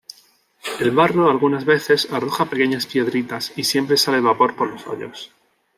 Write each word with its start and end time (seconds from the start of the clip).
El 0.79 0.89
barro 0.89 1.29
algunas 1.29 1.63
veces 1.63 2.11
arroja 2.11 2.45
pequeñas 2.49 2.87
piedritas 2.87 3.53
y 3.55 3.65
siempre 3.65 3.97
sale 3.97 4.19
vapor 4.19 4.55
por 4.55 4.71
los 4.73 4.87
hoyos. 4.87 5.31